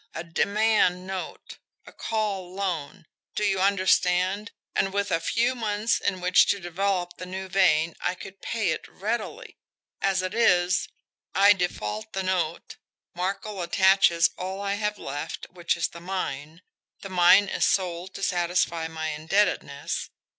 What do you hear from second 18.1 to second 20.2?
to satisfy my indebtedness.